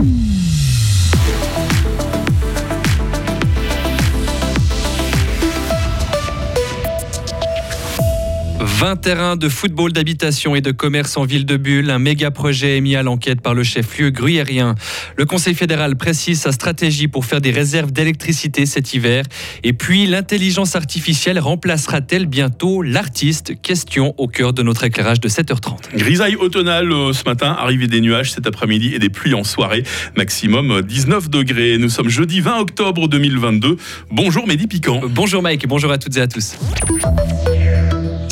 [0.00, 0.37] Mm.
[8.78, 11.90] 20 terrains de football, d'habitation et de commerce en ville de Bulle.
[11.90, 14.76] Un méga projet est mis à l'enquête par le chef-lieu gruyérien.
[15.16, 19.24] Le Conseil fédéral précise sa stratégie pour faire des réserves d'électricité cet hiver.
[19.64, 23.60] Et puis, l'intelligence artificielle remplacera-t-elle bientôt l'artiste?
[23.60, 25.96] Question au cœur de notre éclairage de 7h30.
[25.96, 29.82] Grisaille automnale euh, ce matin, arrivée des nuages cet après-midi et des pluies en soirée.
[30.16, 31.78] Maximum 19 degrés.
[31.78, 33.76] Nous sommes jeudi 20 octobre 2022.
[34.12, 35.00] Bonjour Mehdi Piquant.
[35.04, 36.56] Bonjour Mike bonjour à toutes et à tous.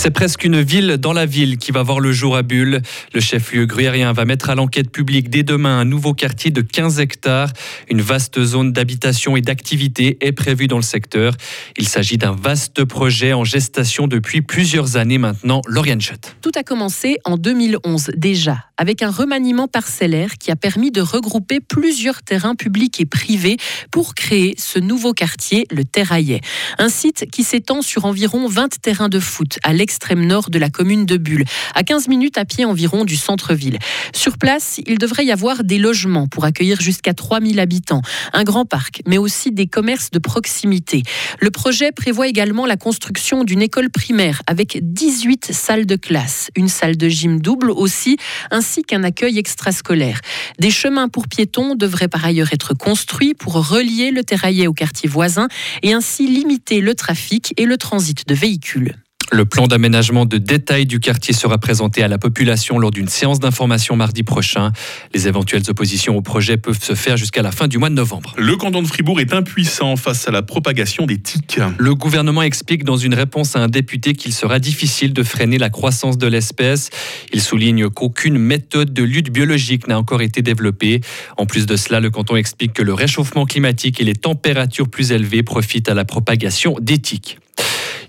[0.00, 2.82] C'est presque une ville dans la ville qui va voir le jour à Bulle.
[3.14, 7.00] Le chef-lieu gruyérien va mettre à l'enquête publique dès demain un nouveau quartier de 15
[7.00, 7.52] hectares.
[7.90, 11.34] Une vaste zone d'habitation et d'activité est prévue dans le secteur.
[11.76, 15.62] Il s'agit d'un vaste projet en gestation depuis plusieurs années maintenant.
[15.66, 16.36] Lauriane Schott.
[16.42, 21.58] Tout a commencé en 2011 déjà, avec un remaniement parcellaire qui a permis de regrouper
[21.58, 23.56] plusieurs terrains publics et privés
[23.90, 26.40] pour créer ce nouveau quartier, le Terraillet.
[26.78, 30.68] Un site qui s'étend sur environ 20 terrains de foot à extrême nord de la
[30.68, 33.78] commune de Bulle, à 15 minutes à pied environ du centre-ville.
[34.14, 38.02] Sur place, il devrait y avoir des logements pour accueillir jusqu'à 3000 habitants,
[38.34, 41.04] un grand parc, mais aussi des commerces de proximité.
[41.40, 46.68] Le projet prévoit également la construction d'une école primaire avec 18 salles de classe, une
[46.68, 48.18] salle de gym double aussi,
[48.50, 50.20] ainsi qu'un accueil extrascolaire.
[50.58, 55.08] Des chemins pour piétons devraient par ailleurs être construits pour relier le terraillet au quartier
[55.08, 55.48] voisin
[55.82, 58.94] et ainsi limiter le trafic et le transit de véhicules.
[59.30, 63.38] Le plan d'aménagement de détail du quartier sera présenté à la population lors d'une séance
[63.38, 64.72] d'information mardi prochain.
[65.12, 68.34] Les éventuelles oppositions au projet peuvent se faire jusqu'à la fin du mois de novembre.
[68.38, 71.60] Le canton de Fribourg est impuissant face à la propagation des tiques.
[71.76, 75.68] Le gouvernement explique dans une réponse à un député qu'il sera difficile de freiner la
[75.68, 76.88] croissance de l'espèce.
[77.32, 81.02] Il souligne qu'aucune méthode de lutte biologique n'a encore été développée.
[81.36, 85.12] En plus de cela, le canton explique que le réchauffement climatique et les températures plus
[85.12, 87.38] élevées profitent à la propagation des tiques.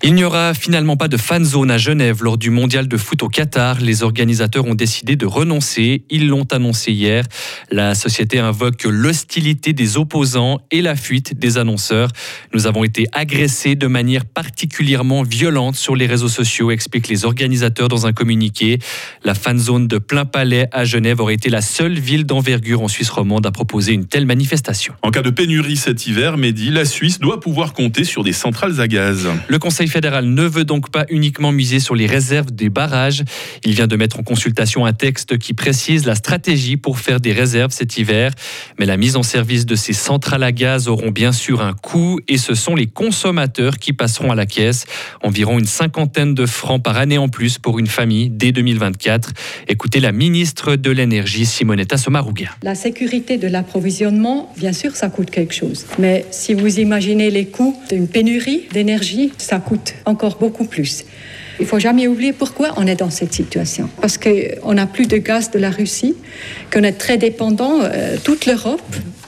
[0.01, 3.21] Il n'y aura finalement pas de fan zone à Genève lors du mondial de foot
[3.21, 3.81] au Qatar.
[3.81, 6.03] Les organisateurs ont décidé de renoncer.
[6.09, 7.25] Ils l'ont annoncé hier.
[7.69, 12.11] La société invoque l'hostilité des opposants et la fuite des annonceurs.
[12.53, 17.89] Nous avons été agressés de manière particulièrement violente sur les réseaux sociaux, expliquent les organisateurs
[17.89, 18.79] dans un communiqué.
[19.25, 22.87] La fan zone de plein palais à Genève aurait été la seule ville d'envergure en
[22.87, 24.93] Suisse romande à proposer une telle manifestation.
[25.01, 28.79] En cas de pénurie cet hiver, Mehdi, la Suisse doit pouvoir compter sur des centrales
[28.79, 29.27] à gaz.
[29.49, 33.23] Le Conseil fédéral ne veut donc pas uniquement miser sur les réserves des barrages.
[33.65, 37.33] Il vient de mettre en consultation un texte qui précise la stratégie pour faire des
[37.33, 38.31] réserves cet hiver.
[38.79, 42.19] Mais la mise en service de ces centrales à gaz auront bien sûr un coût
[42.27, 44.85] et ce sont les consommateurs qui passeront à la caisse.
[45.21, 49.31] Environ une cinquantaine de francs par année en plus pour une famille dès 2024.
[49.67, 52.49] Écoutez la ministre de l'Énergie, Simonetta Sommaruga.
[52.63, 55.85] La sécurité de l'approvisionnement, bien sûr, ça coûte quelque chose.
[55.97, 61.05] Mais si vous imaginez les coûts d'une pénurie d'énergie, ça coûte encore beaucoup plus.
[61.59, 63.89] Il faut jamais oublier pourquoi on est dans cette situation.
[64.01, 66.15] Parce qu'on n'a plus de gaz de la Russie,
[66.71, 68.81] qu'on est très dépendant, euh, toute l'Europe,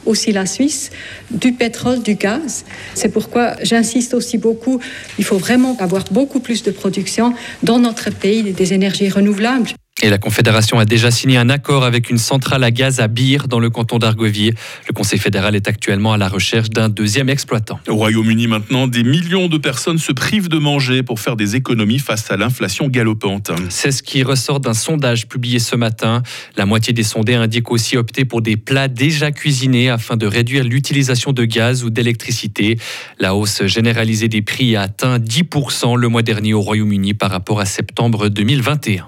[0.06, 0.92] aussi la Suisse,
[1.30, 2.66] du pétrole, du gaz.
[2.96, 4.80] C'est pourquoi j'insiste aussi beaucoup,
[5.18, 7.34] il faut vraiment avoir beaucoup plus de production
[7.64, 9.70] dans notre pays des énergies renouvelables.
[10.04, 13.48] Et la Confédération a déjà signé un accord avec une centrale à gaz à Bire
[13.48, 14.52] dans le canton d'Argovie.
[14.88, 17.80] Le Conseil fédéral est actuellement à la recherche d'un deuxième exploitant.
[17.88, 22.00] Au Royaume-Uni maintenant, des millions de personnes se privent de manger pour faire des économies
[22.00, 23.52] face à l'inflation galopante.
[23.70, 26.24] C'est ce qui ressort d'un sondage publié ce matin.
[26.58, 30.64] La moitié des sondés indiquent aussi opter pour des plats déjà cuisinés afin de réduire
[30.64, 32.80] l'utilisation de gaz ou d'électricité.
[33.20, 37.60] La hausse généralisée des prix a atteint 10% le mois dernier au Royaume-Uni par rapport
[37.60, 39.08] à septembre 2021.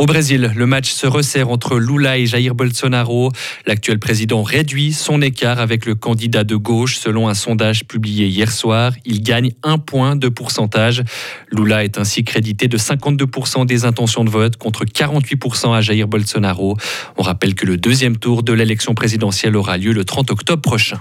[0.00, 3.32] Au Brésil, le match se resserre entre Lula et Jair Bolsonaro.
[3.66, 8.50] L'actuel président réduit son écart avec le candidat de gauche selon un sondage publié hier
[8.50, 8.92] soir.
[9.04, 11.04] Il gagne un point de pourcentage.
[11.52, 16.78] Lula est ainsi crédité de 52% des intentions de vote contre 48% à Jair Bolsonaro.
[17.18, 20.98] On rappelle que le deuxième tour de l'élection présidentielle aura lieu le 30 octobre prochain.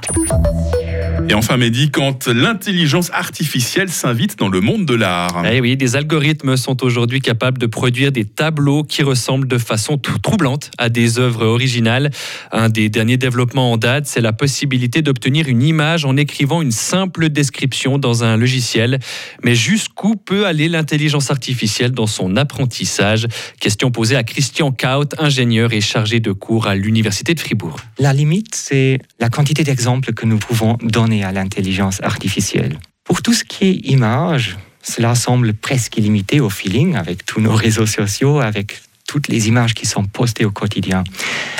[1.31, 5.43] Et enfin, Mehdi, quand l'intelligence artificielle s'invite dans le monde de l'art.
[5.45, 9.99] Eh oui, des algorithmes sont aujourd'hui capables de produire des tableaux qui ressemblent de façon
[9.99, 12.09] troublante à des œuvres originales.
[12.51, 16.71] Un des derniers développements en date, c'est la possibilité d'obtenir une image en écrivant une
[16.71, 18.97] simple description dans un logiciel.
[19.43, 23.27] Mais jusqu'où peut aller l'intelligence artificielle dans son apprentissage?
[23.59, 27.75] Question posée à Christian Kaut, ingénieur et chargé de cours à l'Université de Fribourg.
[27.99, 32.79] La limite, c'est la quantité d'exemples que nous pouvons donner à l'intelligence artificielle.
[33.03, 37.53] Pour tout ce qui est image, cela semble presque illimité au feeling avec tous nos
[37.53, 41.03] réseaux sociaux, avec toutes les images qui sont postées au quotidien.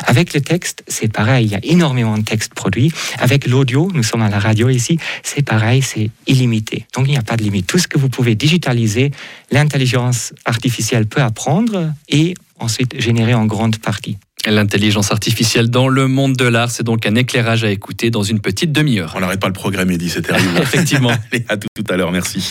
[0.06, 2.92] Avec le texte, c'est pareil, il y a énormément de textes produits.
[3.18, 6.86] Avec l'audio, nous sommes à la radio ici, c'est pareil, c'est illimité.
[6.94, 7.66] Donc il n'y a pas de limite.
[7.66, 9.10] Tout ce que vous pouvez digitaliser,
[9.50, 14.18] l'intelligence artificielle peut apprendre et ensuite générer en grande partie.
[14.50, 18.40] L'intelligence artificielle dans le monde de l'art, c'est donc un éclairage à écouter dans une
[18.40, 19.13] petite demi-heure.
[19.16, 20.57] On n'arrête pas le programme, Eddy, c'est terrible.
[20.62, 21.12] Effectivement.
[21.31, 22.42] Allez, à tout, tout à l'heure, merci.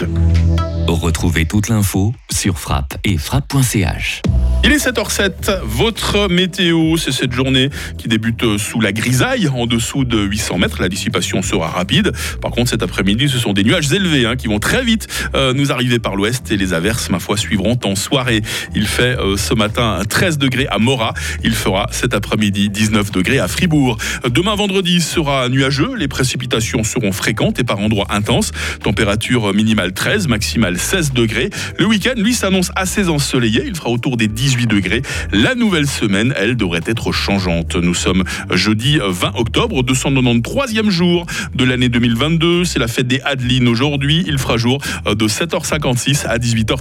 [0.88, 4.22] Retrouvez toute l'info sur frappe et frappe.ch.
[4.64, 10.04] Il est 7h07, votre météo, c'est cette journée qui débute sous la grisaille, en dessous
[10.04, 10.80] de 800 mètres.
[10.80, 12.12] La dissipation sera rapide.
[12.40, 15.52] Par contre, cet après-midi, ce sont des nuages élevés hein, qui vont très vite euh,
[15.52, 18.42] nous arriver par l'ouest et les averses, ma foi, suivront en soirée.
[18.74, 21.12] Il fait euh, ce matin 13 degrés à Mora.
[21.44, 23.98] Il fera cet après-midi 19 degrés à Fribourg.
[24.28, 25.94] Demain, vendredi, sera nuageux.
[25.96, 28.52] Les précipitations seront fréquentes et par endroits intenses.
[28.82, 31.50] Température minimale 13, maximale 16 degrés.
[31.78, 33.64] Le week-end, lui, s'annonce assez ensoleillé.
[33.66, 35.02] Il fera autour des 18 degrés.
[35.32, 37.76] La nouvelle semaine, elle, devrait être changeante.
[37.76, 42.64] Nous sommes jeudi 20 octobre, 293e jour de l'année 2022.
[42.64, 44.24] C'est la fête des Adelines aujourd'hui.
[44.26, 46.76] Il fera jour de 7h56 à 18h.